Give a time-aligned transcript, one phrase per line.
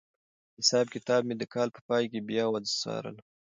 [0.59, 3.23] حساب کتاب مې د کال په پای کې بیا وڅارلو.